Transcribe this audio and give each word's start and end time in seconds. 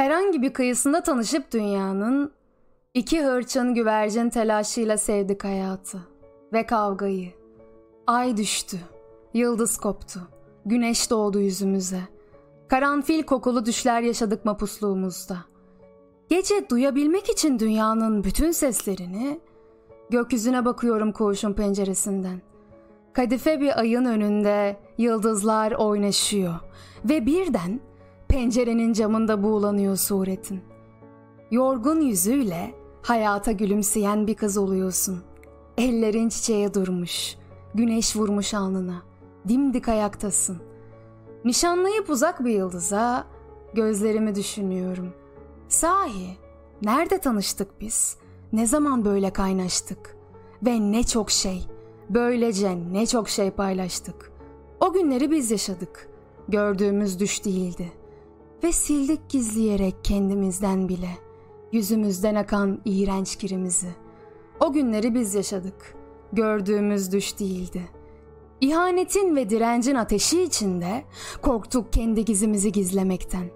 Herhangi 0.00 0.42
bir 0.42 0.52
kıyısında 0.52 1.02
tanışıp 1.02 1.52
dünyanın 1.52 2.32
iki 2.94 3.22
hırçın 3.22 3.74
güvercin 3.74 4.30
telaşıyla 4.30 4.96
sevdik 4.96 5.44
hayatı 5.44 5.98
ve 6.52 6.66
kavgayı. 6.66 7.32
Ay 8.06 8.36
düştü, 8.36 8.76
yıldız 9.34 9.78
koptu, 9.78 10.20
güneş 10.66 11.10
doğdu 11.10 11.40
yüzümüze. 11.40 12.00
Karanfil 12.70 13.22
kokulu 13.22 13.66
düşler 13.66 14.02
yaşadık 14.02 14.44
mapusluğumuzda. 14.44 15.36
Gece 16.28 16.68
duyabilmek 16.68 17.30
için 17.30 17.58
dünyanın 17.58 18.24
bütün 18.24 18.50
seslerini 18.50 19.40
gökyüzüne 20.10 20.64
bakıyorum 20.64 21.12
koğuşun 21.12 21.52
penceresinden. 21.52 22.42
Kadife 23.12 23.60
bir 23.60 23.80
ayın 23.80 24.04
önünde 24.04 24.76
yıldızlar 24.98 25.72
oynaşıyor 25.72 26.54
ve 27.04 27.26
birden 27.26 27.80
pencerenin 28.28 28.92
camında 28.92 29.42
buğulanıyor 29.42 29.96
suretin. 29.96 30.60
Yorgun 31.50 32.00
yüzüyle 32.00 32.74
hayata 33.02 33.52
gülümseyen 33.52 34.26
bir 34.26 34.34
kız 34.34 34.58
oluyorsun. 34.58 35.22
Ellerin 35.78 36.28
çiçeğe 36.28 36.74
durmuş, 36.74 37.36
güneş 37.74 38.16
vurmuş 38.16 38.54
alnına, 38.54 39.02
dimdik 39.48 39.88
ayaktasın. 39.88 40.69
Nişanlayıp 41.44 42.10
uzak 42.10 42.44
bir 42.44 42.50
yıldıza 42.50 43.26
gözlerimi 43.74 44.34
düşünüyorum. 44.34 45.12
Sahi, 45.68 46.36
nerede 46.82 47.18
tanıştık 47.18 47.80
biz? 47.80 48.16
Ne 48.52 48.66
zaman 48.66 49.04
böyle 49.04 49.30
kaynaştık? 49.30 50.16
Ve 50.62 50.80
ne 50.92 51.02
çok 51.02 51.30
şey, 51.30 51.66
böylece 52.10 52.78
ne 52.92 53.06
çok 53.06 53.28
şey 53.28 53.50
paylaştık. 53.50 54.32
O 54.80 54.92
günleri 54.92 55.30
biz 55.30 55.50
yaşadık. 55.50 56.08
Gördüğümüz 56.48 57.20
düş 57.20 57.44
değildi.'' 57.44 58.00
Ve 58.64 58.72
sildik 58.72 59.28
gizleyerek 59.28 59.94
kendimizden 60.04 60.88
bile 60.88 61.08
yüzümüzden 61.72 62.34
akan 62.34 62.80
iğrenç 62.84 63.36
kirimizi. 63.36 63.88
O 64.60 64.72
günleri 64.72 65.14
biz 65.14 65.34
yaşadık. 65.34 65.94
Gördüğümüz 66.32 67.12
düş 67.12 67.38
değildi. 67.38 67.82
İhanetin 68.60 69.36
ve 69.36 69.50
direncin 69.50 69.94
ateşi 69.94 70.42
içinde 70.42 71.04
korktuk 71.42 71.92
kendi 71.92 72.24
gizimizi 72.24 72.72
gizlemekten. 72.72 73.50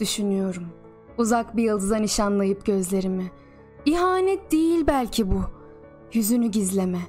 Düşünüyorum. 0.00 0.66
Uzak 1.18 1.56
bir 1.56 1.62
yıldıza 1.62 1.96
nişanlayıp 1.96 2.66
gözlerimi. 2.66 3.30
İhanet 3.84 4.52
değil 4.52 4.86
belki 4.86 5.32
bu. 5.32 5.42
Yüzünü 6.12 6.46
gizleme. 6.46 7.00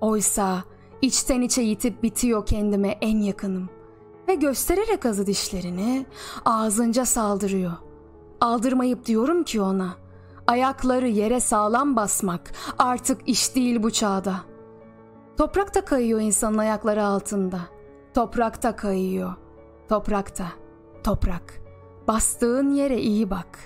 Oysa 0.00 0.64
içten 1.02 1.40
içe 1.40 1.62
yitip 1.62 2.02
bitiyor 2.02 2.46
kendime 2.46 2.88
en 2.88 3.18
yakınım 3.18 3.68
ve 4.28 4.34
göstererek 4.34 5.06
azı 5.06 5.26
dişlerini 5.26 6.06
ağzınca 6.44 7.04
saldırıyor. 7.04 7.72
Aldırmayıp 8.40 9.06
diyorum 9.06 9.44
ki 9.44 9.60
ona, 9.60 9.96
ayakları 10.46 11.08
yere 11.08 11.40
sağlam 11.40 11.96
basmak 11.96 12.52
artık 12.78 13.28
iş 13.28 13.54
değil 13.54 13.82
bu 13.82 13.90
çağda. 13.90 14.53
Toprakta 15.36 15.84
kayıyor 15.84 16.20
insanın 16.20 16.58
ayakları 16.58 17.04
altında. 17.04 17.60
Toprakta 18.14 18.76
kayıyor. 18.76 19.34
Toprakta. 19.88 20.46
Toprak. 21.04 21.60
Bastığın 22.08 22.70
yere 22.70 23.00
iyi 23.00 23.30
bak. 23.30 23.58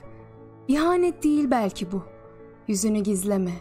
İhanet 0.69 1.23
değil 1.23 1.51
belki 1.51 1.93
bu. 1.93 2.03
Yüzünü 2.69 2.99
gizleme. 2.99 3.55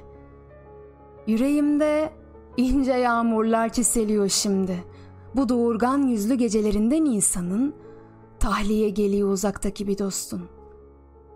Yüreğimde 1.27 2.13
ince 2.57 2.93
yağmurlar 2.93 3.69
çiseliyor 3.69 4.29
şimdi.'' 4.29 4.97
Bu 5.37 5.49
doğurgan 5.49 5.97
yüzlü 5.97 6.35
gecelerinden 6.35 7.05
insanın 7.05 7.73
tahliye 8.39 8.89
geliyor 8.89 9.29
uzaktaki 9.29 9.87
bir 9.87 9.97
dostun. 9.97 10.41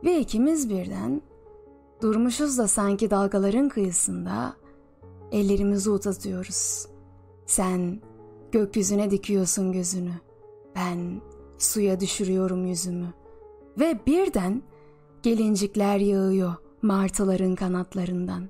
Ve 0.03 0.19
ikimiz 0.19 0.69
birden 0.69 1.21
durmuşuz 2.01 2.57
da 2.57 2.67
sanki 2.67 3.09
dalgaların 3.09 3.69
kıyısında 3.69 4.53
ellerimizi 5.31 5.89
uzatıyoruz. 5.89 6.87
Sen 7.45 8.01
gökyüzüne 8.51 9.11
dikiyorsun 9.11 9.71
gözünü. 9.71 10.13
Ben 10.75 11.21
suya 11.57 11.99
düşürüyorum 11.99 12.65
yüzümü. 12.65 13.13
Ve 13.79 13.99
birden 14.07 14.63
gelincikler 15.23 15.97
yağıyor 15.97 16.53
martıların 16.81 17.55
kanatlarından. 17.55 18.49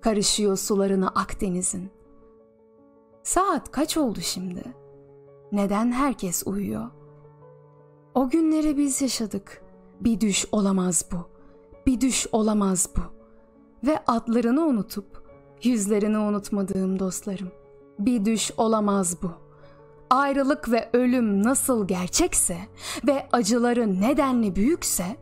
Karışıyor 0.00 0.56
sularına 0.56 1.08
Akdeniz'in. 1.08 1.90
Saat 3.22 3.70
kaç 3.70 3.96
oldu 3.96 4.20
şimdi?'' 4.20 4.84
Neden 5.54 5.92
herkes 5.92 6.42
uyuyor? 6.46 6.90
O 8.14 8.28
günleri 8.28 8.76
biz 8.76 9.02
yaşadık. 9.02 9.62
Bir 10.00 10.20
düş 10.20 10.46
olamaz 10.52 11.04
bu. 11.12 11.16
Bir 11.86 12.00
düş 12.00 12.26
olamaz 12.32 12.88
bu. 12.96 13.00
Ve 13.86 13.98
adlarını 14.06 14.66
unutup 14.66 15.23
yüzlerini 15.66 16.18
unutmadığım 16.18 16.98
dostlarım. 16.98 17.50
Bir 17.98 18.24
düş 18.24 18.50
olamaz 18.56 19.22
bu. 19.22 19.30
Ayrılık 20.10 20.70
ve 20.70 20.90
ölüm 20.92 21.42
nasıl 21.42 21.88
gerçekse 21.88 22.58
ve 23.06 23.26
acıları 23.32 24.00
nedenli 24.00 24.56
büyükse 24.56 25.16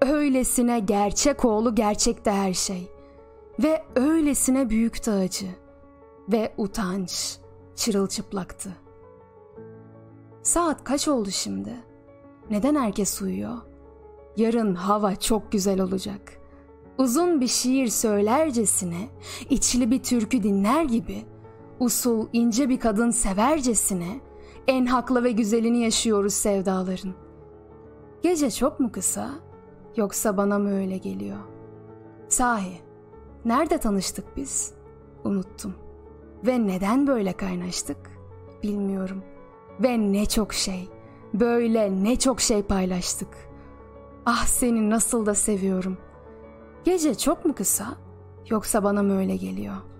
öylesine 0.00 0.80
gerçek 0.80 1.44
oğlu 1.44 1.74
gerçekte 1.74 2.30
her 2.30 2.54
şey 2.54 2.90
ve 3.62 3.84
öylesine 3.96 4.70
büyük 4.70 5.08
acı 5.08 5.46
ve 6.28 6.54
utanç 6.58 7.38
çırılçıplaktı.'' 7.76 8.86
Saat 10.46 10.84
kaç 10.84 11.08
oldu 11.08 11.30
şimdi? 11.30 11.74
Neden 12.50 12.74
herkes 12.74 13.22
uyuyor? 13.22 13.56
Yarın 14.36 14.74
hava 14.74 15.16
çok 15.16 15.52
güzel 15.52 15.80
olacak. 15.80 16.38
Uzun 16.98 17.40
bir 17.40 17.46
şiir 17.46 17.88
söylercesine, 17.88 19.08
içli 19.50 19.90
bir 19.90 20.02
türkü 20.02 20.42
dinler 20.42 20.84
gibi, 20.84 21.24
usul 21.80 22.28
ince 22.32 22.68
bir 22.68 22.80
kadın 22.80 23.10
severcesine, 23.10 24.20
en 24.66 24.86
haklı 24.86 25.24
ve 25.24 25.32
güzelini 25.32 25.82
yaşıyoruz 25.82 26.34
sevdaların. 26.34 27.14
Gece 28.22 28.50
çok 28.50 28.80
mu 28.80 28.92
kısa, 28.92 29.30
yoksa 29.96 30.36
bana 30.36 30.58
mı 30.58 30.78
öyle 30.78 30.98
geliyor? 30.98 31.38
Sahi, 32.28 32.78
nerede 33.44 33.78
tanıştık 33.78 34.36
biz? 34.36 34.72
Unuttum. 35.24 35.74
Ve 36.46 36.66
neden 36.66 37.06
böyle 37.06 37.32
kaynaştık? 37.32 37.98
Bilmiyorum.'' 38.62 39.36
Ve 39.80 39.98
ne 40.12 40.26
çok 40.26 40.52
şey, 40.54 40.88
böyle 41.34 42.04
ne 42.04 42.18
çok 42.18 42.40
şey 42.40 42.62
paylaştık. 42.62 43.28
Ah 44.26 44.46
seni 44.46 44.90
nasıl 44.90 45.26
da 45.26 45.34
seviyorum. 45.34 45.98
Gece 46.86 47.14
çok 47.14 47.44
mu 47.44 47.54
kısa 47.54 47.86
yoksa 48.50 48.84
bana 48.84 49.02
mı 49.02 49.18
öyle 49.18 49.36
geliyor?'' 49.36 49.95